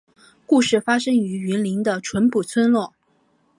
[0.47, 2.91] 故事发生于云林的纯朴村落